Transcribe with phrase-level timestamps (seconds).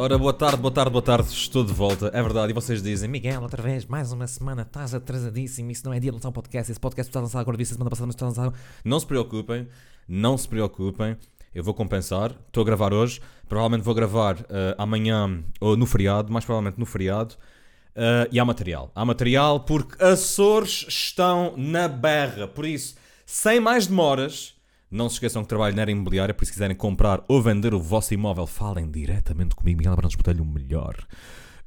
[0.00, 3.10] Ora, boa tarde, boa tarde, boa tarde, estou de volta, é verdade, e vocês dizem,
[3.10, 6.32] Miguel, outra vez, mais uma semana, estás atrasadíssimo, isso não é dia de lançar um
[6.32, 8.54] podcast, esse podcast está lançado agora, vi semana passada, mas está lançado...
[8.84, 9.66] Não se preocupem,
[10.06, 11.16] não se preocupem,
[11.52, 14.46] eu vou compensar, estou a gravar hoje, provavelmente vou gravar uh,
[14.78, 17.34] amanhã, ou no feriado, mais provavelmente no feriado,
[17.96, 22.94] uh, e há material, há material porque Açores estão na berra, por isso,
[23.26, 24.56] sem mais demoras...
[24.90, 27.80] Não se esqueçam que trabalho na área imobiliária, por se quiserem comprar ou vender o
[27.80, 30.96] vosso imóvel, falem diretamente comigo, Miguel Abrantes Botelho, o melhor.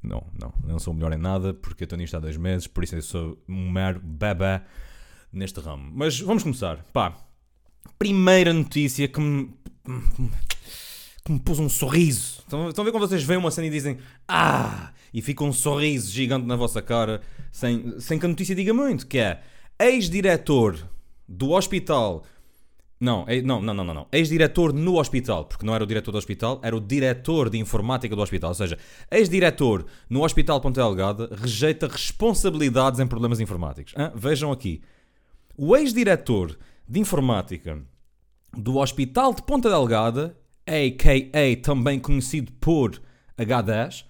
[0.02, 2.36] Não, não, eu não sou o melhor em nada, porque eu estou nisto há dois
[2.36, 4.62] meses, por isso eu sou um mero bebê
[5.32, 5.92] neste ramo.
[5.94, 6.84] Mas vamos começar.
[6.92, 7.16] Pá,
[8.00, 9.54] primeira notícia que me,
[11.24, 12.40] que me pôs um sorriso.
[12.40, 14.92] Estão, estão a ver quando vocês veem uma cena e dizem Ah!
[15.14, 19.06] E fica um sorriso gigante na vossa cara, sem, sem que a notícia diga muito,
[19.06, 19.42] que é
[19.78, 20.90] ex-diretor
[21.28, 22.24] do hospital
[23.02, 24.08] não, não, não, não, não.
[24.12, 28.16] Ex-diretor no hospital, porque não era o diretor do hospital, era o diretor de informática
[28.16, 28.52] do hospital.
[28.52, 28.78] Ou seja,
[29.10, 33.96] ex-diretor no Hospital Ponta Delgada rejeita responsabilidades em problemas informáticos.
[33.98, 34.12] Hã?
[34.14, 34.84] Vejam aqui.
[35.58, 36.56] O ex-diretor
[36.88, 37.82] de informática
[38.56, 41.64] do Hospital de Ponta Delgada, a.k.a.
[41.64, 43.02] também conhecido por
[43.36, 44.06] H10,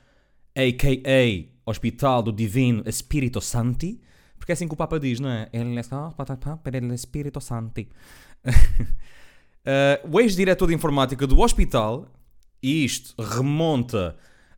[0.54, 1.50] a.k.a.
[1.66, 4.02] Hospital do Divino Espírito Santi,
[4.38, 5.48] porque é assim que o Papa diz, não é?
[5.54, 7.88] Ele é Espírito Santi
[8.46, 12.08] uh, o ex-diretor de informática do hospital,
[12.62, 14.16] e isto remonta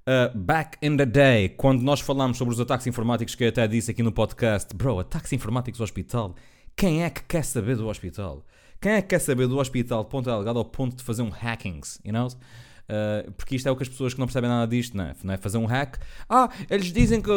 [0.07, 3.67] uh, back in the day, quando nós falámos sobre os ataques informáticos, que eu até
[3.67, 6.35] disse aqui no podcast, bro, ataques informáticos do hospital,
[6.75, 8.45] quem é que quer saber do hospital?
[8.81, 11.29] Quem é que quer saber do hospital de ponto delegado ao ponto de fazer um
[11.29, 12.27] hackings, you know?
[12.27, 15.15] Uh, porque isto é o que as pessoas que não percebem nada disto, não é?
[15.23, 15.97] Não é fazer um hack.
[16.27, 17.31] Ah, eles dizem que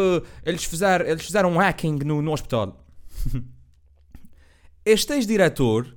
[0.45, 2.85] eles fizeram, eles fizeram um hacking no, no hospital.
[4.85, 5.97] este ex-diretor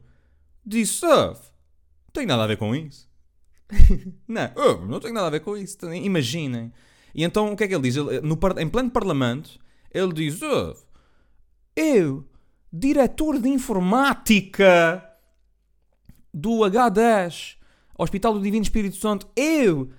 [0.69, 3.09] disse: oh, não tem nada a ver com isso.
[4.27, 5.77] não, oh, não tem nada a ver com isso.
[5.93, 6.71] Imaginem.
[7.13, 7.95] E então o que é que ele diz?
[7.95, 9.59] Ele, no, em pleno parlamento,
[9.91, 10.75] ele diz: oh,
[11.75, 12.25] Eu,
[12.71, 15.05] diretor de informática
[16.33, 17.57] do H10,
[17.97, 19.89] Hospital do Divino Espírito Santo, eu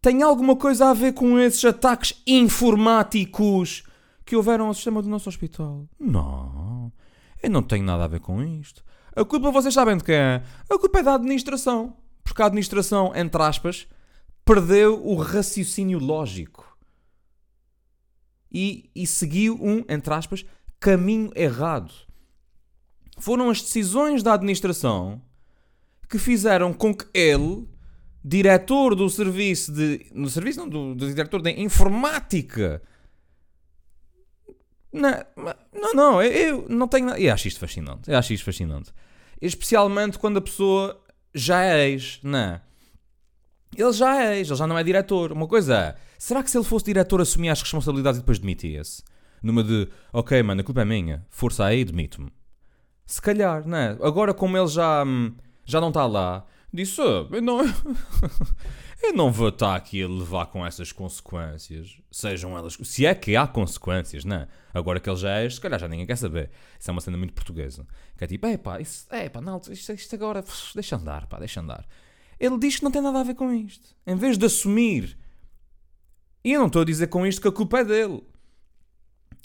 [0.00, 3.82] tenho alguma coisa a ver com esses ataques informáticos
[4.24, 5.88] que houveram ao sistema do nosso hospital?
[5.98, 6.92] Não,
[7.42, 8.84] eu não tenho nada a ver com isto.
[9.18, 10.42] A culpa vocês sabem de quem é?
[10.70, 11.96] A culpa é da administração.
[12.22, 13.88] Porque a administração, entre aspas,
[14.44, 16.78] perdeu o raciocínio lógico.
[18.52, 20.44] E, e seguiu um, entre aspas,
[20.78, 21.92] caminho errado.
[23.18, 25.20] Foram as decisões da administração
[26.08, 27.66] que fizeram com que ele,
[28.24, 30.06] diretor do serviço de.
[30.14, 32.80] No serviço, não, do, do diretor de informática.
[34.92, 35.24] Não,
[35.94, 37.20] não, eu, eu não tenho nada.
[37.20, 38.10] Eu acho isto fascinante.
[38.10, 38.92] Eu acho isto fascinante.
[39.40, 41.00] Especialmente quando a pessoa
[41.34, 42.62] já é ex, não é?
[43.76, 45.32] Ele já é ex, ele já não é diretor.
[45.32, 49.02] Uma coisa é, será que se ele fosse diretor assumia as responsabilidades e depois demitia-se?
[49.42, 52.32] Numa de, ok, mano, a culpa é minha, força aí, demito-me.
[53.06, 53.96] Se calhar, não é?
[54.02, 55.34] Agora, como ele já, hum,
[55.64, 57.60] já não está lá, disse, oh, não,
[59.00, 61.98] eu não vou estar aqui a levar com essas consequências.
[62.10, 62.76] Sejam elas.
[62.82, 64.48] Se é que há consequências, não é?
[64.74, 66.50] Agora que ele já é, se calhar já ninguém quer saber.
[66.78, 67.86] Isso é uma cena muito portuguesa.
[68.16, 70.44] Que é tipo, é pá, isso, é pá, não, isto, isto agora,
[70.74, 71.86] deixa andar, pá, deixa andar.
[72.40, 73.94] Ele diz que não tem nada a ver com isto.
[74.06, 75.16] Em vez de assumir.
[76.44, 78.22] E eu não estou a dizer com isto que a culpa é dele.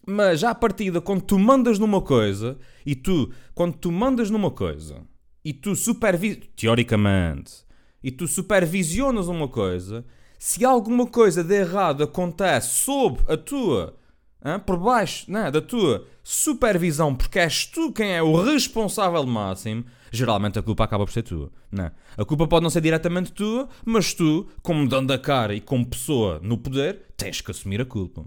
[0.06, 4.52] Mas já à partida, quando tu mandas numa coisa, e tu, quando tu mandas numa
[4.52, 5.02] coisa,
[5.46, 7.63] e tu supervisas, teoricamente,
[8.04, 10.06] e tu supervisionas uma coisa,
[10.38, 13.96] se alguma coisa de errado acontece sob a tua,
[14.46, 19.86] hein, por baixo né, da tua supervisão, porque és tu quem é o responsável máximo,
[20.12, 21.50] geralmente a culpa acaba por ser tua.
[21.72, 21.92] Né?
[22.18, 25.86] A culpa pode não ser diretamente tua, mas tu, como dando a cara e como
[25.86, 28.26] pessoa no poder, tens que assumir a culpa.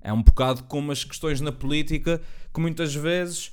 [0.00, 2.20] É um bocado como as questões na política
[2.52, 3.52] que muitas vezes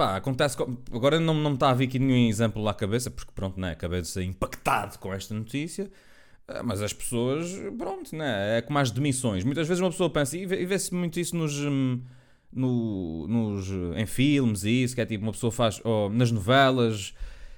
[0.00, 0.56] Pá, acontece.
[0.90, 3.72] Agora não, não me está a vir aqui nenhum exemplo à cabeça, porque pronto, né?
[3.72, 5.90] Acabei de ser impactado com esta notícia.
[6.48, 8.56] Ah, mas as pessoas, pronto, né?
[8.56, 9.44] É como as demissões.
[9.44, 11.54] Muitas vezes uma pessoa pensa, e vê-se muito isso nos.
[11.58, 12.00] Hum,
[12.50, 15.82] no, nos, em filmes e isso, que é tipo uma pessoa faz.
[15.84, 17.14] Ou nas novelas,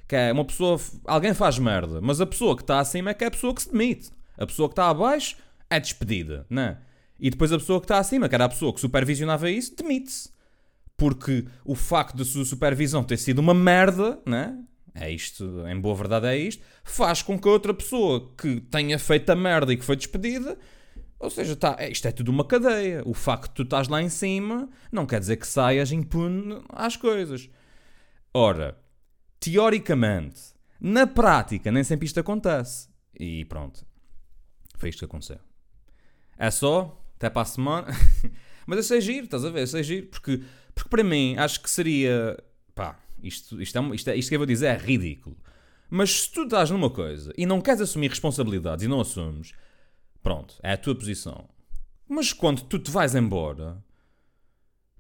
[0.08, 0.80] que é uma pessoa.
[1.04, 3.62] Alguém faz merda, mas a pessoa que está acima é que é a pessoa que
[3.62, 4.10] se demite.
[4.36, 5.36] A pessoa que está abaixo
[5.70, 6.78] é despedida, né?
[7.20, 10.32] E depois a pessoa que está acima, que era a pessoa que supervisionava isso, demite-se
[11.02, 14.56] porque o facto de sua supervisão ter sido uma merda, né?
[14.94, 19.28] É isto, em boa verdade é isto, faz com que outra pessoa que tenha feito
[19.31, 20.56] a merda e que foi despedida,
[21.19, 23.02] ou seja, tá, é, isto é tudo uma cadeia.
[23.04, 26.96] O facto de tu estás lá em cima não quer dizer que saias impune às
[26.96, 27.50] coisas.
[28.32, 28.78] Ora,
[29.40, 32.88] teoricamente, na prática, nem sempre isto acontece.
[33.19, 33.84] E pronto.
[34.76, 35.40] Foi isto que aconteceu.
[36.38, 37.88] É só, até para a semana.
[38.66, 39.62] Mas eu sei giro, estás a ver?
[39.62, 40.06] Eu sei giro.
[40.06, 40.43] Porque,
[40.74, 42.36] porque para mim, acho que seria.
[42.74, 45.36] Pá, isto, isto, é, isto, é, isto que eu vou dizer é ridículo.
[45.88, 49.52] Mas se tu estás numa coisa e não queres assumir responsabilidades e não assumes,
[50.22, 51.48] pronto, é a tua posição.
[52.08, 53.82] Mas quando tu te vais embora,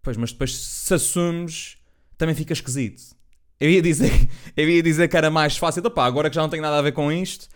[0.02, 1.78] pois, mas depois se assumes,
[2.18, 3.16] também fica esquisito.
[3.58, 4.10] Eu ia dizer,
[4.56, 6.82] eu ia dizer que era mais fácil, pá, agora que já não tenho nada a
[6.82, 7.48] ver com isto,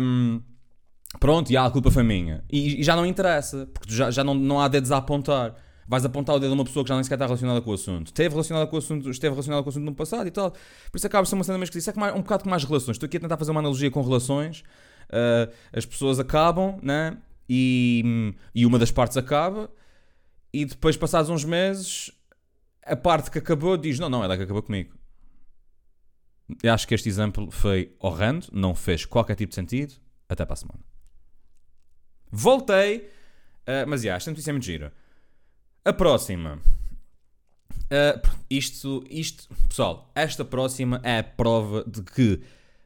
[0.00, 0.40] hum,
[1.18, 2.44] pronto, e a culpa foi minha.
[2.50, 5.54] E, e, já não interessa, porque já, já não, não há dedos a apontar
[5.88, 7.74] vais apontar o dedo a uma pessoa que já nem sequer está relacionada com o
[7.74, 8.06] assunto.
[8.08, 10.50] Esteve relacionada com o assunto, esteve relacionada com o assunto no passado e tal.
[10.50, 12.50] Por isso acaba por ser uma cena mais que Isso é mais, um bocado com
[12.50, 12.96] mais relações.
[12.96, 14.64] Estou aqui a tentar fazer uma analogia com relações.
[15.08, 17.16] Uh, as pessoas acabam, né?
[17.48, 19.70] E, e uma das partes acaba,
[20.52, 22.10] e depois, passados uns meses,
[22.82, 24.96] a parte que acabou diz: Não, não, ela é que acabou comigo.
[26.62, 29.94] Eu acho que este exemplo foi horrendo, não fez qualquer tipo de sentido.
[30.28, 30.80] Até para a semana.
[32.32, 34.92] Voltei, uh, mas já, yeah, esta notícia é muito gira.
[35.86, 36.58] A próxima.
[37.84, 42.40] Uh, isto, isto, pessoal, esta próxima é a prova de que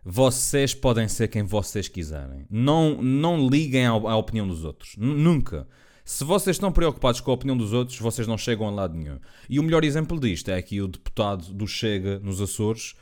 [0.05, 2.45] vocês podem ser quem vocês quiserem.
[2.51, 4.99] Não, não liguem à, opinião dos outros.
[4.99, 5.67] N nunca.
[6.05, 9.19] Se vocês estão preocupados com a opinião dos outros, vocês não chegam a lado nenhum.
[9.49, 12.95] E o melhor exemplo disto é aqui o deputado do Chega nos Açores,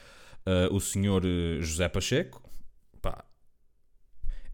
[0.47, 2.41] uh, o senhor eh, José Pacheco.
[3.03, 3.25] Pá,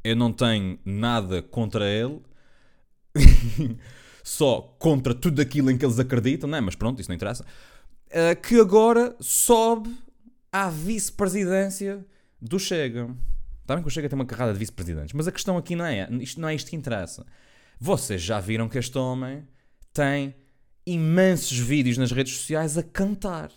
[0.03, 2.23] eu não tenho nada contra ele.
[4.25, 6.61] só contra tudo aquilo em que eles acreditam, não é?
[6.63, 7.45] Mas pronto, isso não interessa.
[8.07, 9.95] Uh, que agora sobe
[10.51, 12.05] à vice-presidência
[12.41, 13.15] do Chega.
[13.61, 15.85] Está bem que o Chega tem uma carrada de vice-presidentes, mas a questão aqui não
[15.85, 17.27] é, isto não é isto que interessa.
[17.79, 19.47] Vocês já viram que este homem
[19.93, 20.35] tem
[20.87, 23.51] imensos vídeos nas redes sociais a cantar.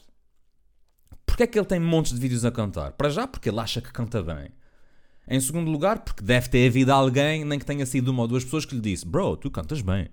[1.26, 2.92] Porquê é que ele tem montes de vídeos a cantar?
[2.92, 4.50] Para já, porque ele acha que canta bem.
[5.30, 8.44] Em segundo lugar, porque deve ter havido alguém, nem que tenha sido uma ou duas
[8.44, 10.10] pessoas que lhe disse: Bro, tu cantas bem.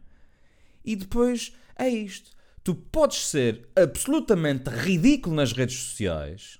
[0.84, 2.30] E depois é isto.
[2.62, 6.58] Tu podes ser absolutamente ridículo nas redes sociais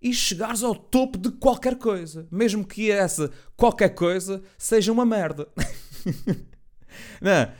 [0.00, 5.48] e chegares ao topo de qualquer coisa, mesmo que essa qualquer coisa seja uma merda.
[7.20, 7.50] Não.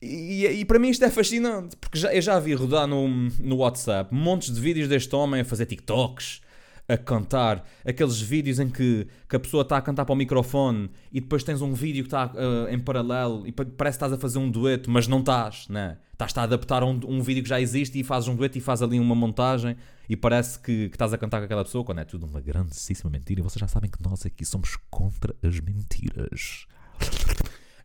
[0.00, 3.56] E, e, para mim isto é fascinante, porque já, eu já vi rodar no, no
[3.56, 6.40] WhatsApp montes de vídeos deste homem a fazer TikToks,
[6.88, 10.90] a cantar, aqueles vídeos em que, que a pessoa está a cantar para o microfone
[11.12, 14.16] e depois tens um vídeo que está uh, em paralelo e parece que estás a
[14.16, 15.98] fazer um dueto, mas não estás, né?
[16.14, 18.82] Estás a adaptar um, um vídeo que já existe e fazes um dueto e fazes
[18.82, 19.76] ali uma montagem
[20.08, 23.10] e parece que, que estás a cantar com aquela pessoa quando é tudo uma grandíssima
[23.10, 23.42] mentira.
[23.42, 26.66] Vocês já sabem que nós aqui somos contra as mentiras.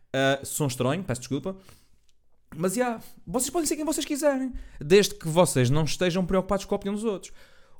[0.08, 1.54] Uh, som estranho, peço desculpa.
[2.56, 6.64] Mas já, yeah, vocês podem ser quem vocês quiserem, desde que vocês não estejam preocupados
[6.64, 7.32] com a opinião dos outros.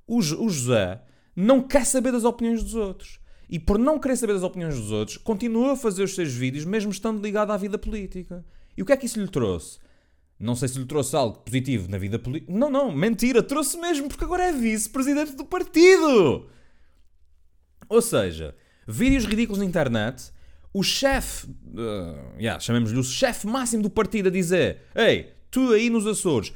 [0.07, 1.01] O, o José
[1.35, 3.21] não quer saber das opiniões dos outros.
[3.49, 6.65] E por não querer saber das opiniões dos outros, continua a fazer os seus vídeos,
[6.65, 8.45] mesmo estando ligado à vida política.
[8.77, 9.79] E o que é que isso lhe trouxe?
[10.39, 12.53] Não sei se lhe trouxe algo positivo na vida política.
[12.53, 16.49] Não, não, mentira, trouxe mesmo, porque agora é vice-presidente do partido.
[17.89, 18.55] Ou seja,
[18.87, 20.33] vídeos ridículos na internet,
[20.73, 25.89] o chefe, uh, yeah, chamemos-lhe o chefe máximo do partido a dizer: Ei, tu aí
[25.89, 26.53] nos Açores,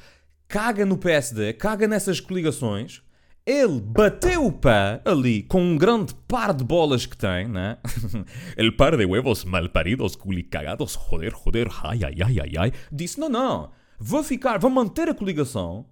[0.49, 3.02] caga no PSD, caga nessas coligações,
[3.49, 7.78] ele bateu o pé ali com um grande par de bolas que tem, né?
[8.59, 12.73] El par de huevos malparidos, culicagados, joder, joder, ai, ai, ai, ai, ai.
[12.93, 15.87] Disse: não, não, vou ficar, vou manter a coligação,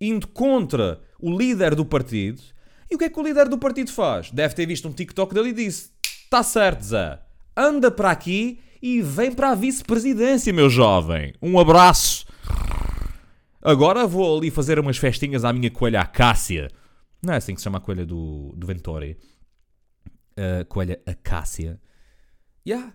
[0.00, 2.42] indo contra o líder do partido.
[2.90, 4.32] E o que é que o líder do partido faz?
[4.32, 5.92] Deve ter visto um TikTok dele e disse:
[6.28, 7.20] Tá certo, Zé,
[7.56, 11.32] anda para aqui e vem para a vice-presidência, meu jovem.
[11.40, 12.26] Um abraço.
[13.62, 16.68] Agora vou ali fazer umas festinhas à minha coelha Acácia.
[17.22, 19.18] Não é assim que se chama a coelha do, do Ventori.
[20.36, 21.80] A coelha Acácia.
[22.66, 22.94] Yeah.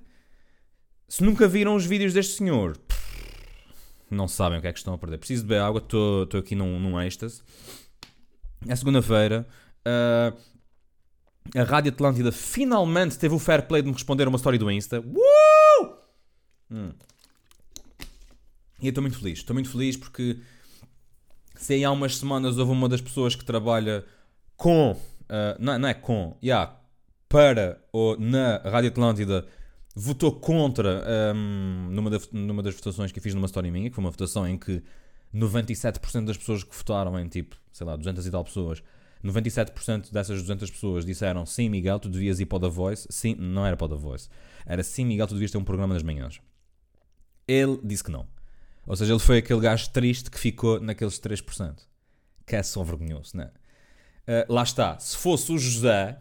[1.08, 2.78] Se nunca viram os vídeos deste senhor,
[4.10, 5.18] não sabem o que é que estão a perder.
[5.18, 7.42] Preciso beber água, estou aqui num, num êxtase.
[8.68, 9.48] É segunda-feira.
[9.86, 10.54] Uh,
[11.56, 15.02] a Rádio Atlântida finalmente teve o fair play de me responder uma story do Insta.
[15.02, 15.96] Uh!
[16.72, 16.94] Hum.
[18.82, 19.40] E eu estou muito feliz.
[19.40, 20.40] Estou muito feliz porque
[21.56, 24.04] se aí há umas semanas houve uma das pessoas que trabalha
[24.56, 24.98] com, uh,
[25.60, 26.80] não, não, é com, yeah,
[27.28, 29.46] para ou na Rádio Atlântida
[29.96, 31.04] votou contra
[31.36, 34.48] um, numa, da, numa das votações que fiz numa história minha, que foi uma votação
[34.48, 34.82] em que
[35.34, 38.84] 97% das pessoas que votaram em tipo, sei lá, 200 e tal pessoas,
[39.24, 43.08] 97% dessas 200 pessoas disseram sim, Miguel, tu devias ir para o The Voice.
[43.10, 44.30] Sim, não era para o The Voice.
[44.66, 46.42] Era sim, Miguel, tu devias ter um programa nas manhãs.
[47.48, 48.28] Ele disse que não.
[48.86, 51.76] Ou seja, ele foi aquele gajo triste que ficou naqueles 3%.
[52.46, 53.48] Que é só vergonhoso, não é?
[53.48, 55.00] Uh, lá está.
[55.00, 56.18] Se fosse o José,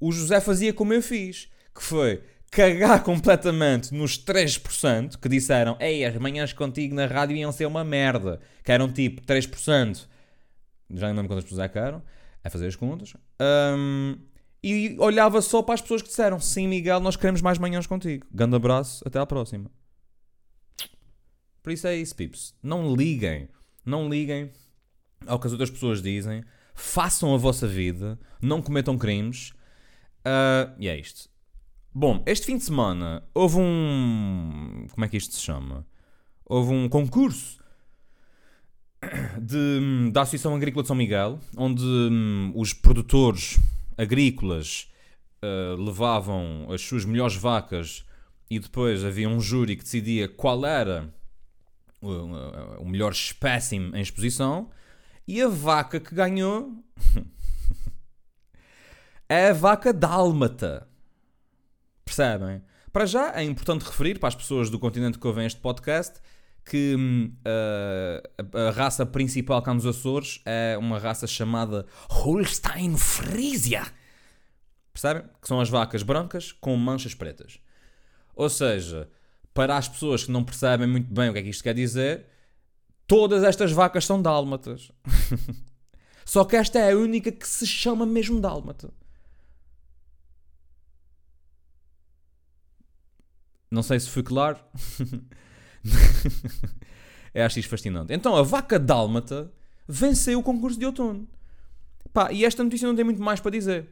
[0.00, 1.48] o José fazia como eu fiz.
[1.74, 7.52] que foi cagar completamente nos 3% que disseram Ei, as manhãs contigo na rádio iam
[7.52, 8.40] ser uma merda.
[8.62, 10.06] Que eram tipo 3%.
[10.94, 12.02] Já não lembro quantas pessoas é que eram.
[12.44, 13.14] A fazer as contas.
[13.40, 14.16] Um,
[14.62, 18.26] e olhava só para as pessoas que disseram Sim, Miguel, nós queremos mais manhãs contigo.
[18.30, 19.70] Grande abraço, até à próxima.
[21.62, 22.54] Por isso é isso, pips.
[22.62, 23.48] Não liguem.
[23.84, 24.50] Não liguem
[25.26, 26.42] ao que as outras pessoas dizem.
[26.74, 28.18] Façam a vossa vida.
[28.40, 29.50] Não cometam crimes.
[30.20, 31.30] Uh, e é isto.
[31.94, 34.86] Bom, este fim de semana houve um.
[34.90, 35.86] Como é que isto se chama?
[36.44, 37.62] Houve um concurso
[39.40, 43.58] de, da Associação Agrícola de São Miguel, onde um, os produtores
[43.96, 44.90] agrícolas
[45.42, 48.04] uh, levavam as suas melhores vacas
[48.50, 51.12] e depois havia um júri que decidia qual era
[52.02, 54.70] o, melhor espécime em exposição.
[55.26, 56.84] E a vaca que ganhou
[59.28, 60.88] é a vaca dálmata.
[62.04, 62.62] Percebem?
[62.92, 66.20] Para já é importante referir para as pessoas do continente que ouvem este podcast
[66.64, 73.84] que uh, a, raça principal cá nos Açores é uma raça chamada Holstein Frisia.
[74.92, 75.24] Percebem?
[75.40, 77.58] Que são as vacas brancas com manchas pretas.
[78.34, 79.08] Ou seja,
[79.54, 82.26] para as pessoas que não percebem muito bem o que é que isto quer dizer,
[83.06, 84.90] todas estas vacas são dálmatas.
[86.24, 88.90] Só que esta é a única que se chama mesmo dálmata.
[93.70, 94.58] Não sei se fui claro.
[97.34, 98.12] é acho isto fascinante.
[98.12, 99.52] Então, a vaca dálmata
[99.88, 101.26] venceu o concurso de outono.
[102.12, 103.88] Pá, e esta notícia não tem muito mais para dizer.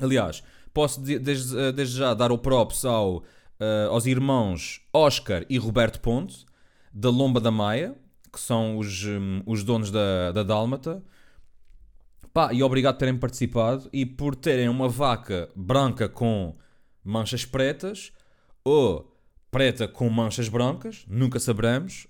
[0.00, 3.22] Aliás, posso desde, eh, desde já dar o props ao,
[3.64, 6.44] uh, aos irmãos Oscar e Roberto Ponte,
[6.92, 7.94] da Lomba da Maia,
[8.32, 11.02] que são os, um, os donos da, da Dálmata.
[12.32, 16.56] Pá, e obrigado por terem participado e por terem uma vaca branca com
[17.02, 18.12] manchas pretas
[18.64, 19.12] ou
[19.50, 22.08] preta com manchas brancas, nunca saberemos,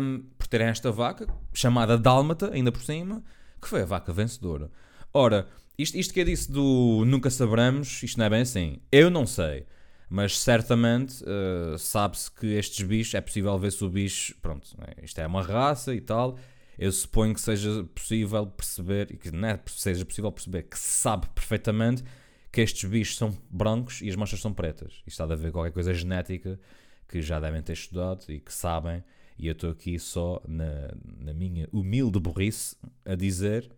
[0.00, 3.22] um, por terem esta vaca, chamada Dálmata, ainda por cima,
[3.60, 4.70] que foi a vaca vencedora.
[5.14, 5.46] Ora,
[5.78, 8.78] isto, isto que eu disse do nunca saberemos, isto não é bem assim.
[8.92, 9.66] Eu não sei.
[10.08, 15.04] Mas certamente uh, sabe-se que estes bichos, é possível ver se o bicho, pronto, é,
[15.04, 16.38] isto é uma raça e tal.
[16.78, 21.00] Eu suponho que seja possível perceber, e que não é seja possível perceber, que se
[21.00, 22.04] sabe perfeitamente
[22.52, 24.92] que estes bichos são brancos e as manchas são pretas.
[25.06, 26.58] Isto está a ver qualquer coisa genética
[27.08, 29.02] que já devem ter estudado e que sabem.
[29.38, 33.70] E eu estou aqui só na, na minha humilde burrice a dizer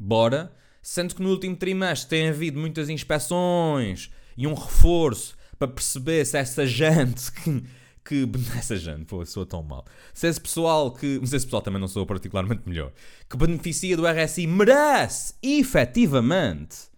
[0.00, 0.52] Bora.
[0.82, 6.38] Sendo que no último trimestre tem havido muitas inspeções e um reforço para perceber se
[6.38, 7.62] essa gente que
[8.02, 8.26] que
[8.58, 9.86] essa gente, pô, soa tão mal.
[10.12, 12.90] Se esse pessoal que, mas esse pessoal também não sou particularmente melhor,
[13.28, 16.88] que beneficia do RSI merece efetivamente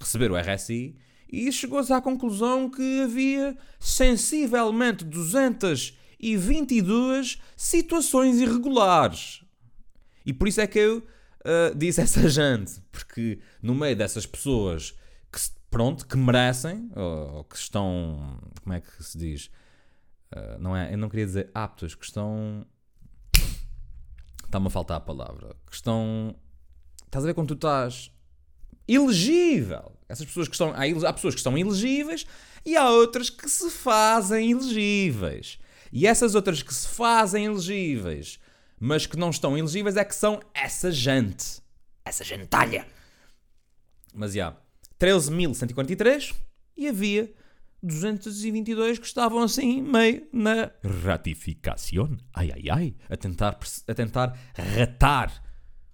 [0.00, 0.96] receber o RSI
[1.30, 9.44] e chegou-se à conclusão que havia sensivelmente 222 situações irregulares.
[10.24, 11.06] E por isso é que eu
[11.44, 14.92] uh, disse essa gente, porque no meio dessas pessoas
[15.32, 19.50] que, pronto, que merecem, ou, ou que estão, como é que se diz?
[20.34, 22.66] Ah, não é, eu não queria dizer aptos, que estão.
[24.44, 25.54] Está-me a faltar a palavra.
[25.66, 26.34] Que estão.
[27.06, 28.10] Estás a ver quando tu estás
[28.88, 29.96] elegível.
[30.08, 30.74] Essas pessoas que estão.
[30.74, 32.26] Há pessoas que estão elegíveis
[32.66, 35.58] e há outras que se fazem elegíveis.
[35.92, 38.40] E essas outras que se fazem elegíveis,
[38.84, 41.62] mas que não estão elegíveis, é que são essa gente.
[42.04, 42.86] Essa gentalha.
[44.12, 44.48] Mas já.
[44.48, 44.60] Yeah,
[45.00, 46.34] 13.143
[46.76, 47.32] e havia
[47.82, 50.70] 222 que estavam assim meio na
[51.02, 55.42] ratificação, ai ai ai, a tentar, a tentar ratar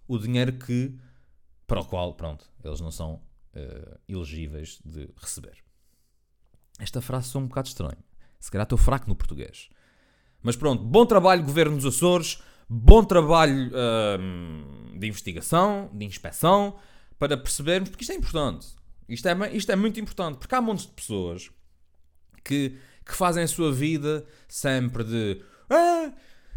[0.09, 0.93] o dinheiro que,
[1.69, 3.23] para o qual, pronto, eles não são
[3.55, 5.63] uh, elegíveis de receber.
[6.81, 8.05] Esta frase sou um bocado estranha.
[8.41, 9.69] Se calhar estou fraco no português.
[10.43, 12.43] Mas pronto, bom trabalho, Governo dos Açores,
[12.73, 16.79] bom trabalho uh, de investigação, de inspeção,
[17.19, 18.69] para percebermos, porque isto é importante.
[19.09, 21.51] Isto é, isto é muito importante, porque há montes de pessoas
[22.45, 26.13] que, que fazem a sua vida sempre de ah,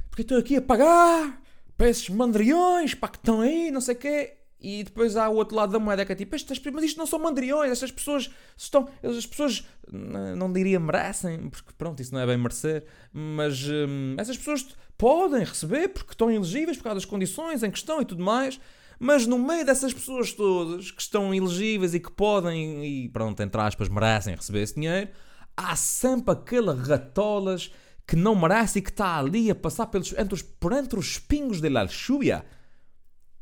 [0.10, 1.42] porque estou aqui a pagar
[1.76, 4.38] para esses mandriões, pá, que estão aí, não sei o quê.
[4.62, 7.06] E depois há o outro lado da moeda que é tipo, estas, mas isto não
[7.06, 8.88] são mandriões, estas pessoas estão.
[9.04, 14.38] As pessoas não diria merecem, porque pronto, isso não é bem merecer, mas hum, essas
[14.38, 18.60] pessoas podem receber porque estão elegíveis por causa das condições em questão e tudo mais.
[19.00, 23.60] Mas no meio dessas pessoas todas que estão elegíveis e que podem, e pronto, entre
[23.60, 25.10] aspas, merecem receber esse dinheiro,
[25.58, 27.72] há sempre aquelas ratolas
[28.08, 31.18] que não merece e que está ali a passar pelos, entre os, por entre os
[31.18, 32.46] pingos de la chuva.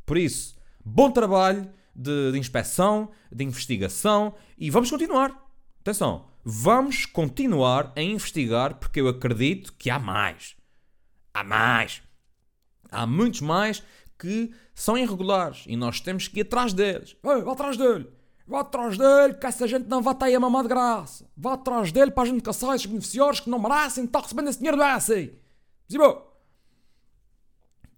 [0.06, 5.32] Por isso, bom trabalho de, de inspeção, de investigação e vamos continuar.
[5.80, 10.56] Atenção, vamos continuar a investigar porque eu acredito que há mais.
[11.34, 12.02] Há mais.
[12.90, 13.82] Há muitos mais
[14.18, 17.16] que são irregulares e nós temos que ir atrás deles.
[17.24, 18.08] Ei, vá atrás dele.
[18.46, 21.28] Vá atrás dele, que essa gente não vai estar aí a mamar de graça.
[21.36, 24.58] Vá atrás dele para a gente caçar esses beneficiários que não merecem estar recebendo esse
[24.58, 25.38] dinheiro do SI.
[25.90, 26.22] Zibo!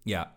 [0.07, 0.31] Yeah.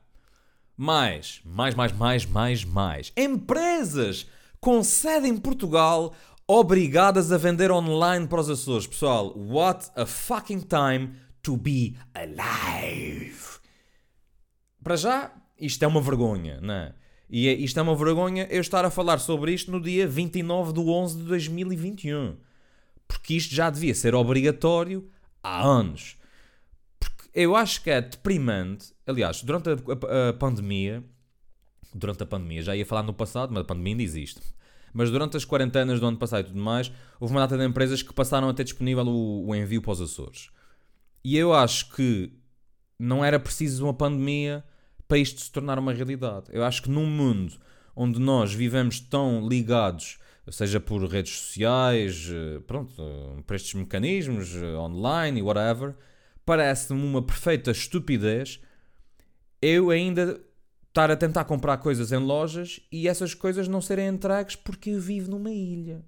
[0.76, 3.12] Mais, mais, mais, mais, mais, mais.
[3.16, 4.26] Empresas
[4.60, 6.14] com sede em Portugal
[6.46, 8.86] obrigadas a vender online para os Açores.
[8.86, 13.58] Pessoal, what a fucking time to be alive.
[14.82, 16.94] Para já, isto é uma vergonha, não é?
[17.30, 20.72] E é, isto é uma vergonha eu estar a falar sobre isto no dia 29
[20.72, 22.36] de 11 de 2021.
[23.06, 25.10] Porque isto já devia ser obrigatório
[25.42, 26.18] há anos
[27.38, 28.92] eu acho que é deprimente.
[29.06, 31.04] Aliás, durante a, a, a, pandemia,
[31.94, 34.40] durante a pandemia, já ia falar no passado, mas a pandemia ainda existe.
[34.92, 38.02] Mas durante as quarentenas do ano passado e tudo mais, houve uma data de empresas
[38.02, 40.50] que passaram a ter disponível o, o envio para os Açores.
[41.24, 42.32] E eu acho que
[42.98, 44.64] não era preciso uma pandemia
[45.06, 46.46] para isto se tornar uma realidade.
[46.50, 47.58] Eu acho que num mundo
[47.94, 50.18] onde nós vivemos tão ligados,
[50.50, 52.94] seja por redes sociais, eh, pronto,
[53.46, 55.94] por estes mecanismos, eh, online e whatever,
[56.44, 58.60] parece-me uma perfeita estupidez
[59.60, 60.40] eu ainda
[60.88, 65.00] estar a tentar comprar coisas em lojas e essas coisas não serem entregues porque eu
[65.00, 66.04] vivo numa ilha.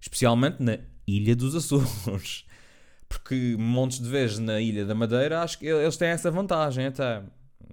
[0.00, 2.46] Especialmente na Ilha dos Açores.
[3.10, 7.22] Porque montes de vezes na Ilha da Madeira acho que eles têm essa vantagem até.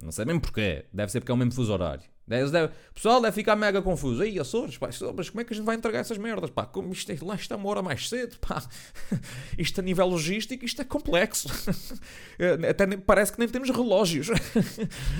[0.02, 0.84] Não sei bem porquê.
[0.92, 2.02] Deve ser porque é o mesmo fuso horário.
[2.26, 4.20] Deve, o pessoal deve ficar mega confuso.
[4.20, 6.50] Aí, Açores, pá, mas como é que a gente vai entregar essas merdas?
[6.50, 8.62] Pá, como isto é, lá está uma hora mais cedo, pá.
[9.56, 11.48] Isto a nível logístico, isto é complexo.
[12.68, 14.28] Até nem, parece que nem temos relógios.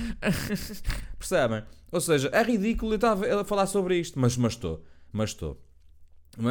[1.19, 1.65] Percebem?
[1.91, 4.85] Ou seja, é ridículo eu estar a falar sobre isto, mas estou.
[5.11, 5.59] Mas estou.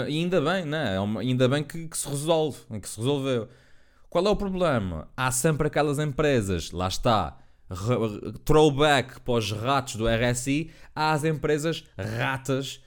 [0.10, 0.96] E ainda bem, né?
[0.96, 3.48] É ainda bem que, que se resolve, que se resolveu.
[4.10, 5.10] Qual é o problema?
[5.16, 7.38] Há sempre aquelas empresas, lá está,
[8.46, 12.82] throwback para os ratos do RSI às empresas ratas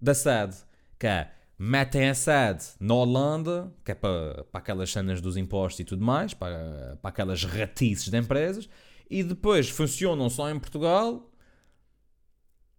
[0.00, 0.56] da sede,
[0.98, 5.80] que é metem a sede na Holanda, que é para, para aquelas cenas dos impostos
[5.80, 8.68] e tudo mais, para, para aquelas ratices de empresas,
[9.08, 11.30] e depois funcionam só em Portugal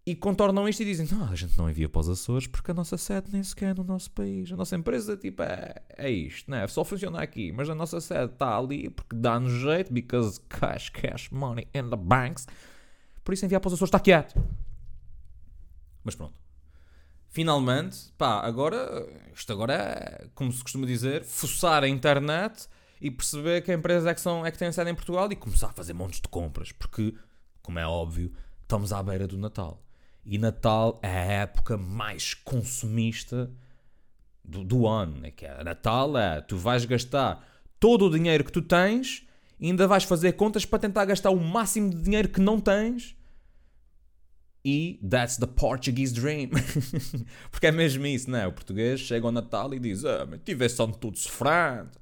[0.08, 2.74] e contornam isto e dizem: Não, a gente não envia para os Açores porque a
[2.74, 4.50] nossa sede nem sequer é no nosso país.
[4.50, 6.66] A nossa empresa tipo, é, é isto, né?
[6.66, 11.28] só funciona aqui, mas a nossa sede está ali porque dá-nos jeito, because cash, cash,
[11.28, 12.46] money in the banks.
[13.22, 14.42] Por isso enviar para os Açores está quieto.
[16.02, 16.34] Mas pronto.
[17.28, 22.66] Finalmente, pá, agora, isto agora é, como se costuma dizer, fuçar a internet
[22.98, 25.36] e perceber que a empresa é que, são, é que tem sede em Portugal e
[25.36, 27.14] começar a fazer montes de compras, porque,
[27.60, 29.84] como é óbvio, estamos à beira do Natal.
[30.30, 33.50] E Natal é a época mais consumista
[34.44, 35.24] do, do ano.
[35.24, 37.48] É que é, Natal é, tu vais gastar
[37.80, 39.26] todo o dinheiro que tu tens
[39.58, 43.16] e ainda vais fazer contas para tentar gastar o máximo de dinheiro que não tens.
[44.62, 46.50] E that's the Portuguese dream.
[47.50, 48.46] Porque é mesmo isso, não é?
[48.46, 51.92] O português chega ao Natal e diz: Ah, mas tive esse ano todo sofrendo.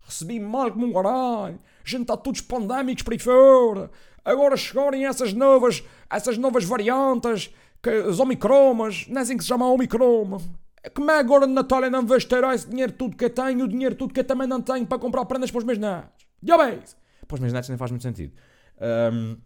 [0.00, 1.60] Recebi mal como um caralho.
[1.84, 3.92] A gente está todos pandémicos para aí fora
[4.24, 7.50] agora chegarem essas novas, essas novas variantes,
[7.82, 10.38] que, as omicromas, não é assim que se chama omicroma.
[10.94, 13.94] Como é agora eu não vais ter esse dinheiro tudo que eu tenho, o dinheiro
[13.94, 16.26] tudo que eu também não tenho para comprar prendas para os meus netos?
[16.42, 16.96] Já veis?
[17.26, 18.34] Para os meus netos nem faz muito sentido.
[19.12, 19.36] Um,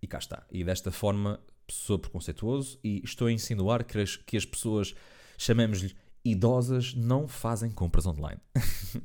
[0.00, 0.44] e cá está.
[0.50, 1.38] E desta forma
[1.70, 4.94] sou preconceituoso e estou a insinuar que as, que as pessoas,
[5.38, 8.40] chamemos-lhe idosas, não fazem compras online.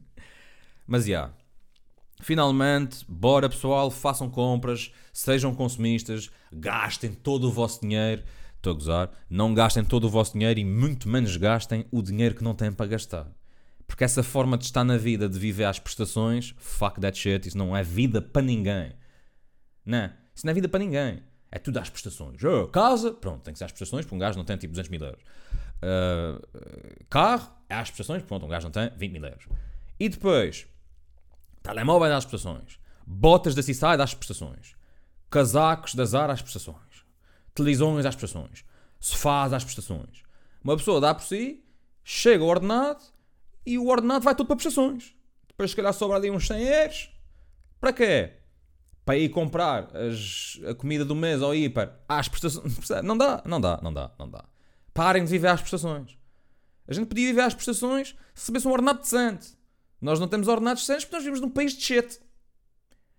[0.85, 1.11] Mas já.
[1.11, 1.33] Yeah,
[2.19, 8.23] Finalmente, bora pessoal, façam compras, sejam consumistas, gastem todo o vosso dinheiro.
[8.55, 9.11] Estou a gozar.
[9.29, 12.71] Não gastem todo o vosso dinheiro e muito menos gastem o dinheiro que não têm
[12.71, 13.27] para gastar.
[13.87, 17.57] Porque essa forma de estar na vida, de viver às prestações, fuck that shit, isso
[17.57, 18.91] não é vida para ninguém.
[19.85, 21.23] Não, isso não é vida para ninguém.
[21.49, 22.43] É tudo às prestações.
[22.43, 24.89] Oh, casa, pronto, tem que ser às prestações, porque um gajo não tem tipo 200
[24.89, 25.21] mil euros.
[25.77, 29.47] Uh, carro, é às prestações, pronto, um gajo não tem 20 mil euros.
[29.97, 30.67] E depois,
[31.67, 32.79] telemóvel às prestações.
[33.05, 34.75] Botas da Seaside às prestações.
[35.29, 37.05] Casacos da Zara às prestações.
[37.53, 38.63] Televisões às prestações.
[38.99, 40.23] Sofás às prestações.
[40.63, 41.63] Uma pessoa dá por si,
[42.03, 43.03] chega ao ordenado
[43.65, 45.13] e o ordenado vai tudo para prestações.
[45.47, 47.09] Depois, se calhar, sobra ali uns 100 euros.
[47.79, 48.33] Para quê?
[49.05, 52.73] Para ir comprar as, a comida do mês ao hiper às prestações.
[53.03, 54.43] Não dá, não dá, não dá, não dá.
[54.93, 56.17] Parem de viver às prestações.
[56.87, 59.56] A gente podia viver às prestações se recebesse um ordenado decente.
[60.01, 62.19] Nós não temos ordenados decentes porque nós vivemos num país de shit.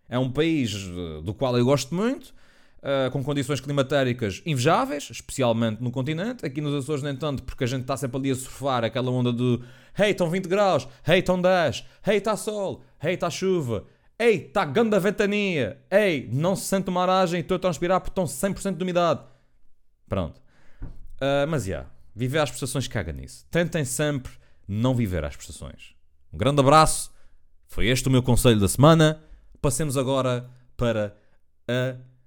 [0.08, 2.32] É um país eh, do qual eu gosto muito,
[2.78, 6.44] uh, com condições climatéricas invejáveis, especialmente no continente.
[6.44, 9.32] Aqui nos Açores, nem tanto, porque a gente está sempre ali a surfar aquela onda
[9.32, 9.60] de
[9.98, 13.84] hey, estão 20 graus, hey, estão 10, hey, está sol, hey, está chuva,
[14.18, 18.24] ei, está ganda ventania, ei, não se sente uma aragem estou a transpirar porque estão
[18.24, 19.20] 100% de umidade.
[20.08, 20.40] Pronto.
[21.20, 23.44] Uh, mas já, yeah, viver às prestações caga nisso.
[23.50, 24.32] Tentem sempre
[24.66, 25.97] não viver às prestações.
[26.32, 27.12] Um grande abraço.
[27.66, 29.22] Foi este o meu conselho da semana.
[29.60, 31.16] Passemos agora para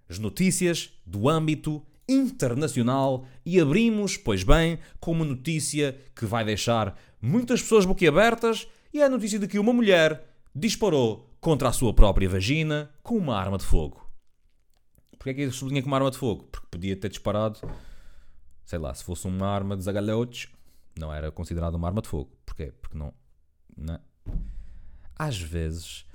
[0.09, 6.99] as notícias do âmbito internacional e abrimos, pois bem, com uma notícia que vai deixar
[7.21, 11.93] muitas pessoas boquiabertas e é a notícia de que uma mulher disparou contra a sua
[11.93, 14.05] própria vagina com uma arma de fogo.
[15.17, 16.43] Porquê é que sublinha com uma arma de fogo?
[16.51, 17.59] Porque podia ter disparado,
[18.65, 20.49] sei lá, se fosse uma arma de zagalhotes,
[20.99, 22.31] não era considerada uma arma de fogo.
[22.45, 22.73] Porquê?
[22.81, 23.13] Porque não,
[23.75, 23.99] não.
[25.17, 26.05] Às vezes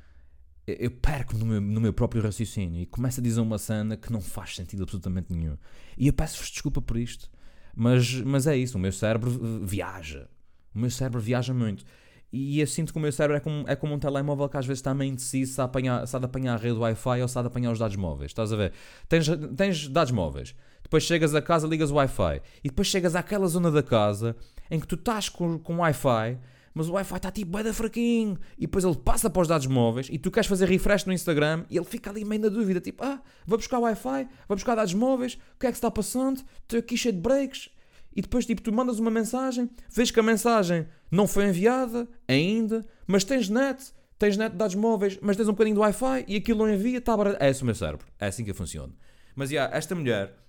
[0.66, 4.12] eu perco no meu, no meu, próprio raciocínio e começo a dizer uma cena que
[4.12, 5.56] não faz sentido absolutamente nenhum.
[5.96, 7.30] E eu peço-vos desculpa por isto.
[7.74, 9.30] Mas, mas é isso, o meu cérebro
[9.62, 10.28] viaja.
[10.74, 11.84] O meu cérebro viaja muito.
[12.32, 14.66] E eu sinto que o meu cérebro é como, é como um telemóvel que às
[14.66, 17.42] vezes está meio indeciso se há, apanhar, de apanhar a rede Wi-Fi ou se há
[17.42, 18.32] de apanhar os dados móveis.
[18.32, 18.72] Estás a ver?
[19.08, 20.54] Tens, tens dados móveis.
[20.82, 22.42] Depois chegas a casa, ligas o Wi-Fi.
[22.64, 24.34] E depois chegas àquela zona da casa
[24.70, 26.38] em que tu estás com, com Wi-Fi
[26.76, 28.38] mas o Wi-Fi está tipo bem fraquinho.
[28.58, 31.64] E depois ele passa para os dados móveis e tu queres fazer refresh no Instagram
[31.70, 34.92] e ele fica ali meio na dúvida, tipo, ah, vou buscar Wi-Fi, vou buscar dados
[34.92, 36.44] móveis, o que é que está passando?
[36.60, 37.70] Estou aqui cheio de breaks.
[38.14, 42.84] E depois, tipo, tu mandas uma mensagem, vês que a mensagem não foi enviada ainda,
[43.06, 43.82] mas tens net,
[44.18, 46.98] tens net de dados móveis, mas tens um bocadinho de Wi-Fi e aquilo não envia,
[46.98, 47.42] está barato.
[47.42, 48.06] É esse o meu cérebro.
[48.20, 48.92] É assim que funciona.
[49.34, 50.45] Mas, yeah, esta mulher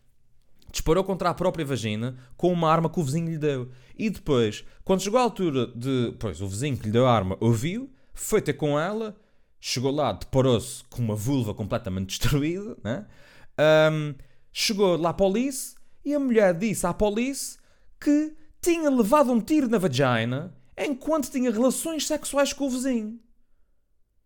[0.72, 3.70] disparou contra a própria vagina com uma arma que o vizinho lhe deu.
[3.98, 6.14] E depois, quando chegou à altura de.
[6.20, 9.16] Pois, o vizinho que lhe deu a arma ouviu, foi ter com ela,
[9.60, 13.06] chegou lá, deparou-se com uma vulva completamente destruída, né?
[13.92, 14.14] Um,
[14.52, 17.60] chegou lá a polícia e a mulher disse à polícia
[18.00, 23.20] que tinha levado um tiro na vagina enquanto tinha relações sexuais com o vizinho.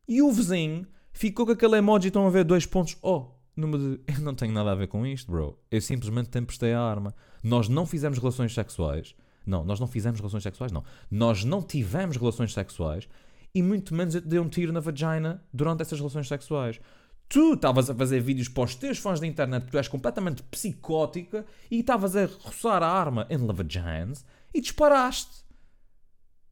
[0.07, 2.97] E o vizinho ficou com aquele emoji, estão a ver dois pontos.
[3.01, 5.57] Oh, numa de eu não tenho nada a ver com isto, bro.
[5.69, 7.13] Eu simplesmente tempestei a arma.
[7.43, 9.15] Nós não fizemos relações sexuais.
[9.45, 10.83] Não, nós não fizemos relações sexuais, não.
[11.09, 13.07] Nós não tivemos relações sexuais
[13.53, 16.79] e muito menos eu te dei um tiro na vagina durante essas relações sexuais.
[17.27, 21.45] Tu estavas a fazer vídeos para os teus fãs da internet, tu és completamente psicótica
[21.69, 25.43] e estavas a roçar a arma em la vaginas e disparaste.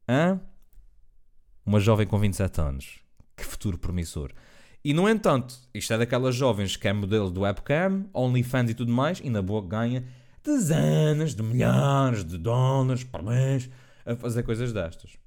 [0.08, 0.40] Hã?
[1.64, 3.00] Uma jovem com 27 anos.
[3.36, 4.32] Que futuro promissor.
[4.82, 8.90] E no entanto, isto é daquelas jovens que é modelo do webcam, OnlyFans e tudo
[8.90, 10.04] mais, e na boa ganha
[10.42, 13.68] dezenas de milhares de dólares por mês
[14.06, 15.18] a fazer coisas destas.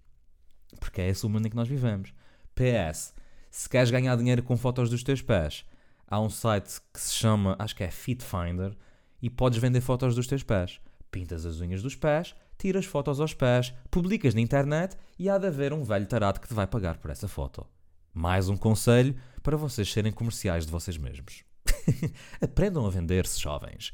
[0.79, 2.13] Porque é esse o mundo em que nós vivemos.
[2.55, 3.13] PS,
[3.51, 5.63] se queres ganhar dinheiro com fotos dos teus pés,
[6.07, 8.75] há um site que se chama, acho que é Fitfinder,
[9.21, 10.81] e podes vender fotos dos teus pés.
[11.11, 15.45] Pintas as unhas dos pés, tiras fotos aos pés, publicas na internet e há de
[15.45, 17.65] haver um velho tarado que te vai pagar por essa foto.
[18.11, 21.43] Mais um conselho para vocês serem comerciais de vocês mesmos.
[22.41, 23.91] Aprendam a vender-se, jovens.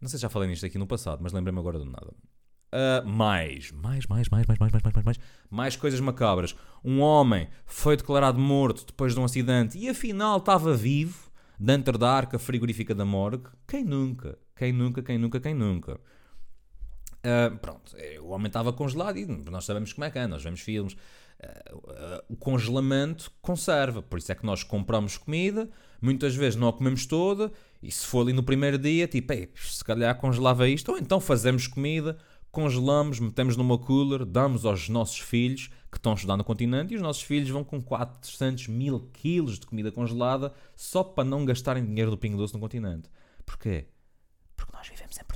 [0.00, 2.14] Não sei se já falei nisto aqui no passado, mas lembrei-me agora de nada.
[2.72, 5.18] Uh, mais, mais, mais, mais, mais, mais, mais, mais, mais,
[5.50, 6.54] mais coisas macabras.
[6.84, 12.10] Um homem foi declarado morto depois de um acidente e afinal estava vivo dentro da
[12.10, 13.50] arca frigorífica da morgue.
[13.66, 14.38] Quem nunca?
[14.54, 15.02] Quem nunca?
[15.02, 15.40] Quem nunca?
[15.40, 16.00] Quem nunca?
[17.24, 20.60] Uh, pronto, o homem estava congelado e nós sabemos como é que é, nós vemos
[20.60, 20.96] filmes
[22.28, 24.02] o congelamento conserva.
[24.02, 25.68] Por isso é que nós compramos comida,
[26.00, 27.50] muitas vezes não a comemos toda,
[27.82, 31.66] e se for ali no primeiro dia, tipo, se calhar congelava isto, ou então fazemos
[31.66, 32.18] comida,
[32.50, 36.96] congelamos, metemos numa cooler, damos aos nossos filhos que estão a estudar no continente e
[36.96, 41.84] os nossos filhos vão com 400 mil quilos de comida congelada só para não gastarem
[41.84, 43.08] dinheiro do Pingo Doce no continente.
[43.44, 43.86] Porquê?
[44.56, 45.29] Porque nós vivemos em.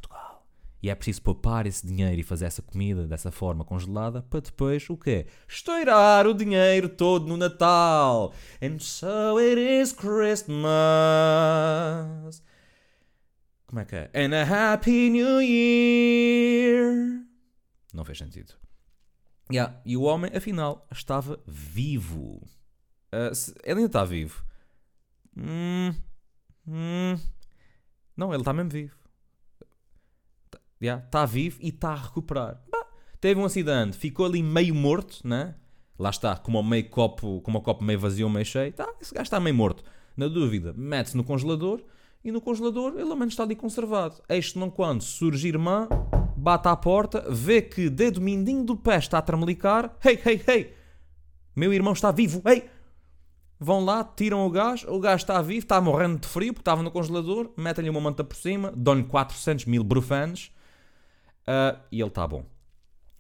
[0.85, 4.87] E é preciso poupar esse dinheiro e fazer essa comida dessa forma congelada para depois
[4.91, 5.27] o quê?
[5.49, 8.35] Estourar o dinheiro todo no Natal.
[8.61, 10.53] And so it is Christmas.
[13.67, 14.11] Como é que é?
[14.15, 17.25] And a Happy New Year.
[17.95, 18.53] Não fez sentido.
[19.51, 19.81] Yeah.
[19.87, 22.47] E o homem, afinal, estava vivo.
[23.11, 24.45] Uh, se- ele ainda está vivo.
[25.35, 25.95] Hum,
[26.69, 27.19] hum.
[28.15, 28.95] Não, ele está mesmo vivo.
[30.85, 32.61] Está yeah, tá vivo e está a recuperar.
[32.71, 32.87] Bah,
[33.19, 35.55] teve um acidente, ficou ali meio morto, né?
[35.99, 38.73] Lá está, como o meio copo, como o copo meio vazio, meio cheio.
[38.73, 39.83] Tá, esse gajo está meio morto.
[40.15, 41.81] Na dúvida, mete-se no congelador
[42.23, 44.17] e no congelador ele ao menos está ali conservado.
[44.29, 45.89] Eis não quando surge irmã,
[46.37, 49.97] bate à porta, vê que dedo mindinho do pé está a tremelicar.
[50.05, 50.75] Hey, hey, hey!
[51.57, 52.69] Meu irmão está vivo, hey!
[53.59, 56.83] Vão lá, tiram o gás, o gás está vivo, está morrendo de frio porque estava
[56.83, 60.51] no congelador, metem-lhe uma manta por cima, dão-lhe 400 mil brufanes
[61.47, 62.45] ah, e ele está bom.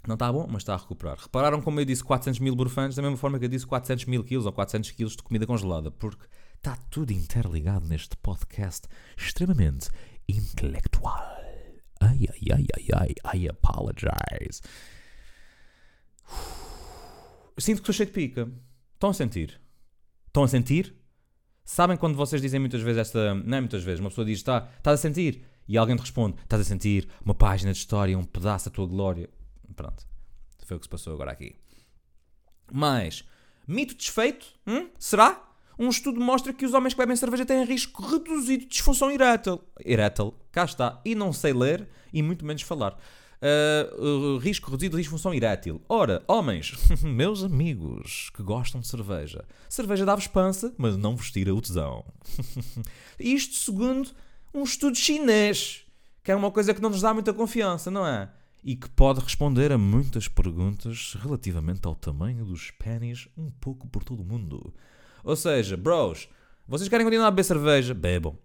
[0.07, 1.19] Não está bom, mas está a recuperar.
[1.19, 4.23] Repararam como eu disse 400 mil brufanes da mesma forma que eu disse 400 mil
[4.23, 9.89] quilos ou 400 quilos de comida congelada, porque está tudo interligado neste podcast extremamente
[10.29, 11.35] intelectual.
[12.01, 14.61] Ai, ai, ai, ai, ai, I apologize.
[17.59, 18.51] Sinto que estou cheio de pica.
[18.95, 19.61] Estão a sentir?
[20.27, 20.95] Estão a sentir?
[21.65, 23.35] Sabem quando vocês dizem muitas vezes esta.
[23.35, 25.47] Não é muitas vezes, uma pessoa diz: está, estás a sentir?
[25.67, 28.87] E alguém te responde: estás a sentir uma página de história, um pedaço da tua
[28.87, 29.29] glória.
[29.75, 30.07] Pronto.
[30.65, 31.57] Foi o que se passou agora aqui.
[32.73, 33.25] Mas,
[33.67, 34.47] mito desfeito?
[34.67, 34.89] Hum?
[34.99, 35.43] Será?
[35.79, 39.61] Um estudo mostra que os homens que bebem cerveja têm risco reduzido de disfunção erétil.
[39.85, 41.01] Erétil, cá está.
[41.05, 42.97] E não sei ler e muito menos falar.
[43.43, 45.83] Uh, risco reduzido de disfunção erétil.
[45.89, 51.55] Ora, homens, meus amigos que gostam de cerveja, cerveja dá-vos pança, mas não vos tira
[51.55, 52.05] o tesão.
[53.19, 54.11] Isto segundo
[54.55, 55.85] um estudo chinês,
[56.23, 58.31] que é uma coisa que não nos dá muita confiança, não é?
[58.63, 64.05] E que pode responder a muitas perguntas relativamente ao tamanho dos pênis um pouco por
[64.05, 64.73] todo o mundo.
[65.23, 66.29] Ou seja, bros,
[66.67, 67.93] vocês querem continuar a beber cerveja?
[67.93, 68.39] Bebam.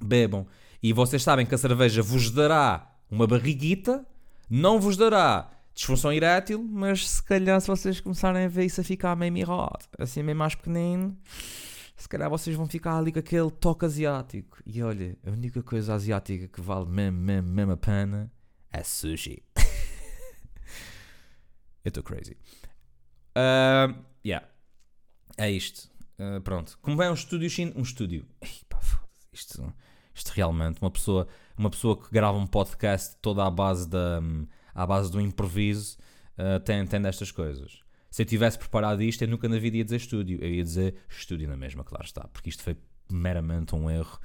[0.00, 0.46] Bebam.
[0.82, 4.06] E vocês sabem que a cerveja vos dará uma barriguita,
[4.48, 8.84] não vos dará disfunção erétil, mas se calhar se vocês começarem a ver isso a
[8.84, 11.14] ficar meio mirrado, assim meio mais pequenino,
[11.96, 14.58] se calhar vocês vão ficar ali com aquele toque asiático.
[14.66, 18.30] E olha, a única coisa asiática que vale mesmo, mesmo, mesmo a pena
[18.70, 19.42] é sushi.
[21.82, 22.36] Eu estou crazy.
[23.36, 24.46] Uh, yeah.
[25.38, 25.88] É isto.
[26.18, 26.78] Uh, pronto.
[26.82, 27.72] Como é um estúdio chin...
[27.74, 28.26] Um estúdio.
[29.32, 29.72] Isto,
[30.14, 34.20] isto realmente, uma pessoa, uma pessoa que grava um podcast toda à base, da,
[34.74, 35.98] à base do improviso
[36.38, 37.80] uh, tem, tem destas coisas.
[38.16, 40.38] Se eu tivesse preparado isto, eu nunca na vida ia dizer estúdio.
[40.40, 42.26] Eu ia dizer estúdio na mesma, claro está.
[42.28, 42.74] Porque isto foi
[43.12, 44.18] meramente um erro.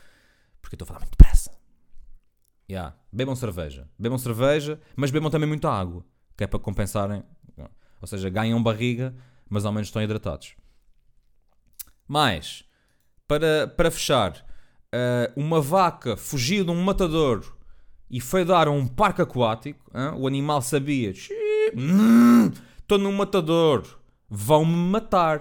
[0.61, 1.51] Porque eu estou a falar muito depressa.
[2.69, 2.95] Yeah.
[3.11, 3.89] Bebam cerveja.
[3.99, 6.05] Bebam cerveja, mas bebam também muita água.
[6.37, 7.21] Que é para compensarem.
[7.99, 9.13] Ou seja, ganham barriga,
[9.49, 10.55] mas ao menos estão hidratados.
[12.07, 12.63] Mais,
[13.27, 14.37] para, para fechar,
[14.95, 17.57] uh, uma vaca fugiu de um matador
[18.09, 19.91] e foi dar a um parque aquático.
[19.93, 20.13] hein?
[20.17, 21.11] O animal sabia:
[22.91, 23.85] estou num matador,
[24.29, 25.39] vão-me matar.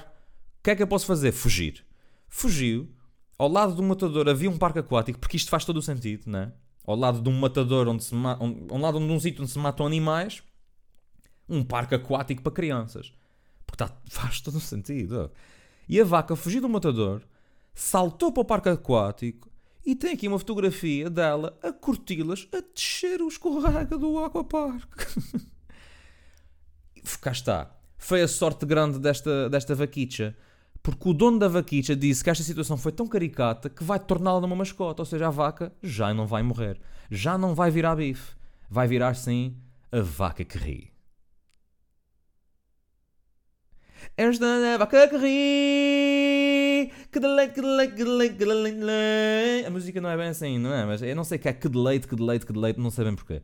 [0.59, 1.33] O que é que eu posso fazer?
[1.33, 1.85] Fugir.
[2.29, 2.89] Fugiu.
[3.37, 6.53] Ao lado do matador havia um parque aquático, porque isto faz todo o sentido, né?
[6.87, 9.51] Ao lado de um matador, onde se ma- onde, ao lado de um sítio onde
[9.51, 10.45] se matam animais,
[11.49, 13.13] um parque aquático para crianças.
[13.67, 15.33] Porque tá, faz todo o sentido.
[15.89, 17.23] E a vaca fugiu do matador,
[17.75, 19.51] saltou para o parque aquático
[19.85, 24.89] e tem aqui uma fotografia dela a curti-las a descer o escorrega do aquapark.
[27.21, 27.71] Cá está.
[27.99, 30.35] Foi a sorte grande desta, desta vaquicha.
[30.83, 34.41] Porque o dono da vaquicha disse que esta situação foi tão caricata que vai torná-la
[34.41, 35.03] numa mascota.
[35.03, 36.81] Ou seja, a vaca já não vai morrer.
[37.11, 38.35] Já não vai virar bife.
[38.69, 39.57] Vai virar, sim,
[39.93, 40.91] a vaca que ri.
[44.17, 46.93] Esta é a vaca que ri.
[47.11, 49.67] Que deleite, que deleite, que deleite, que deleite.
[49.67, 50.87] A música não é bem assim, não é?
[50.87, 52.81] Mas eu não sei que é que deleite, que deleite, que deleite.
[52.81, 53.43] Não sei bem porquê.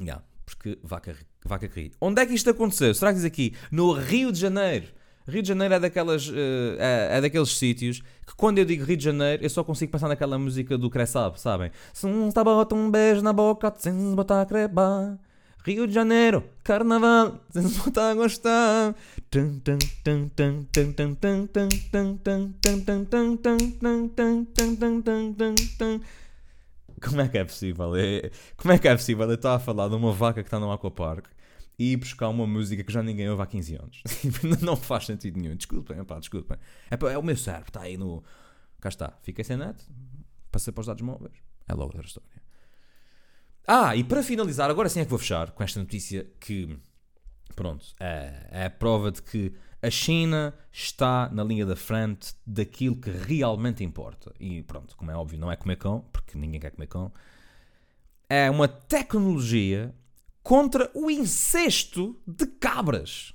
[0.00, 0.22] Yeah,
[0.54, 1.92] porque vaca, vaca ri.
[2.00, 2.94] Onde é que isto aconteceu?
[2.94, 3.54] Será que diz aqui?
[3.70, 4.86] No Rio de Janeiro.
[5.28, 8.96] Rio de Janeiro é, daquelas, eh, é, é daqueles sítios que quando eu digo Rio
[8.96, 11.70] de Janeiro eu só consigo pensar naquela música do Cressab, sabem?
[11.92, 15.18] Se um está bota um beijo na boca, sem se botar a.
[15.62, 18.94] Rio de Janeiro, carnaval, sem se botar a gostar.
[27.02, 27.96] Como é que é possível?
[27.96, 29.28] É- como é que é possível?
[29.28, 31.26] Eu estou a falar de uma vaca que está no aquapark
[31.78, 34.02] e ir buscar uma música que já ninguém ouve há 15 anos.
[34.60, 35.56] não faz sentido nenhum.
[35.56, 36.58] Desculpem, pá, desculpem.
[36.90, 38.22] É, é o meu cérebro, está aí no.
[38.80, 39.18] Cá está.
[39.22, 39.82] Fiquei sem net,
[40.52, 41.34] passei para os dados móveis.
[41.66, 42.42] É logo outra história.
[43.66, 46.78] Ah, e para finalizar, agora sim é que vou fechar com esta notícia que.
[47.56, 49.52] Pronto, é, é a prova de que
[49.82, 54.32] a China está na linha da frente daquilo que realmente importa.
[54.38, 57.12] E pronto, como é óbvio, não é comer cão, porque ninguém quer comer cão.
[58.28, 59.94] É uma tecnologia
[60.42, 63.34] contra o incesto de cabras.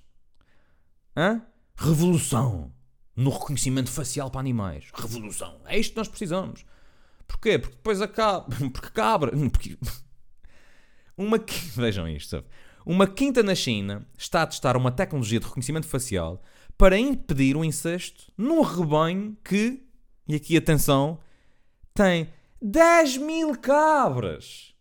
[1.16, 1.42] Hã?
[1.76, 2.72] Revolução
[3.16, 4.86] no reconhecimento facial para animais.
[4.94, 5.62] Revolução.
[5.66, 6.66] É isto que nós precisamos.
[7.28, 7.58] Porquê?
[7.58, 8.56] Porque depois a cabra.
[8.70, 9.32] Porque cabra.
[9.50, 9.78] Porque...
[11.18, 11.40] Uma.
[11.76, 12.48] Vejam isto, sabe?
[12.86, 16.42] Uma quinta na China está a testar uma tecnologia de reconhecimento facial
[16.78, 19.84] para impedir o incesto num rebanho que,
[20.28, 21.20] e aqui atenção,
[21.94, 22.30] tem
[22.62, 24.74] 10 mil cabras.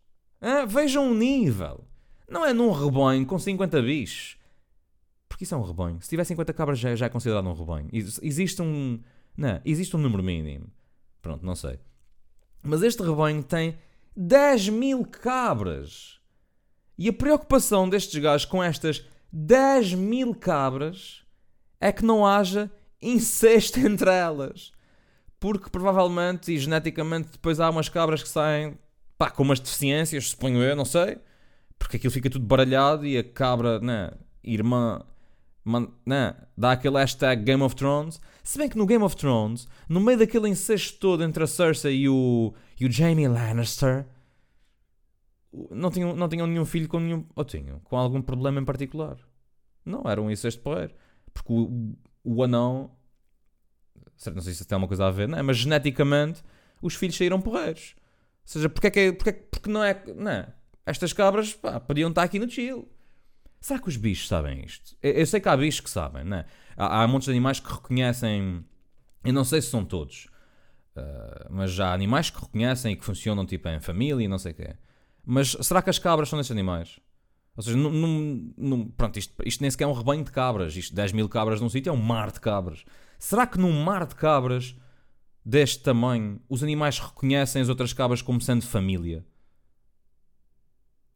[0.69, 1.87] Vejam o nível.
[2.29, 4.37] Não é num rebanho com 50 bichos.
[5.29, 6.01] Porque isso é um rebanho.
[6.03, 7.89] Se tiver 50 cabras já, já é considerado um rebanho.
[7.93, 9.01] Ex- Existe um.
[9.37, 10.67] Não, existe um número mínimo.
[11.23, 11.79] Pronto, não sei.
[12.63, 13.77] Mas este rebanho tem
[14.17, 16.21] 10 mil cabras.
[16.97, 21.25] E a preocupação destes gajos com estas 10 mil cabras
[21.81, 22.71] é que não haja
[23.03, 24.73] incesto entre elas.
[25.41, 28.79] Porque provavelmente e geneticamente depois há umas cabras que saem
[29.19, 31.19] pá, com umas deficiências, suponho eu, não sei.
[31.79, 34.11] Porque aquilo fica tudo baralhado e a cabra, né,
[34.43, 35.03] irmã,
[35.65, 38.21] man, né, dá aquele hashtag Game of Thrones.
[38.43, 42.03] Se bem que no Game of Thrones, no meio daquele incesto todo entre a Cersei
[42.03, 44.07] e o, e o Jaime Lannister,
[45.71, 47.25] não tinham, não tinham nenhum filho com nenhum.
[47.35, 47.81] Ou tinham?
[47.81, 49.17] Com algum problema em particular.
[49.85, 50.95] Não, era um incesto porreiro.
[51.33, 52.91] Porque o, o anão.
[54.33, 55.43] Não sei se tem alguma coisa a ver, não é?
[55.43, 56.43] Mas geneticamente
[56.81, 57.95] os filhos saíram porreiros.
[57.99, 58.03] Ou
[58.45, 59.13] seja, porque é que.
[59.13, 60.03] Porque, é que- porque não é.
[60.17, 60.53] Não é?
[60.87, 62.89] Estas cabras pá, podiam estar aqui no chill.
[63.61, 64.95] Será que os bichos sabem isto?
[65.03, 66.47] Eu, eu sei que há bichos que sabem, não é?
[66.77, 68.65] Há, há muitos animais que reconhecem.
[69.25, 70.29] Eu não sei se são todos.
[70.97, 74.39] ah, mas já há animais que reconhecem e que funcionam tipo em família e não
[74.39, 74.77] sei o quê.
[75.25, 76.99] Mas será que as cabras são desses animais?
[77.57, 80.77] Ou seja, num, num- pronto, isto, isto nem sequer é um rebanho de cabras.
[80.77, 82.85] Isto, 10 mil cabras num sítio é um mar de cabras.
[83.19, 84.77] Será que num mar de cabras
[85.45, 89.25] deste tamanho os animais reconhecem as outras cabras como sendo família?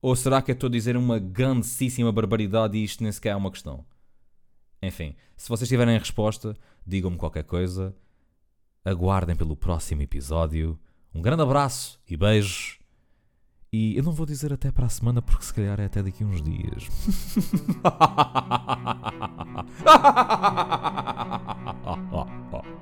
[0.00, 3.36] Ou será que eu estou a dizer uma grandíssima barbaridade e isto nem sequer é
[3.36, 3.84] uma questão?
[4.80, 7.94] Enfim, se vocês tiverem resposta, digam-me qualquer coisa.
[8.84, 10.78] Aguardem pelo próximo episódio.
[11.12, 12.78] Um grande abraço e beijos.
[13.72, 16.24] E eu não vou dizer até para a semana, porque se calhar é até daqui
[16.24, 16.88] uns dias.